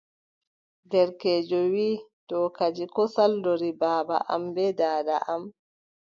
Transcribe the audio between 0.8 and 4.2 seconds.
Derkeejo wiʼi: to kadi, ko saldori baaba